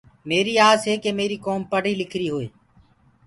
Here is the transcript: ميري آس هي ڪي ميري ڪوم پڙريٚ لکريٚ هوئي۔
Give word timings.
ميري 0.29 0.53
آس 0.69 0.81
هي 0.89 0.95
ڪي 1.03 1.11
ميري 1.19 1.37
ڪوم 1.45 1.59
پڙريٚ 1.71 1.99
لکريٚ 2.01 2.31
هوئي۔ 2.33 2.47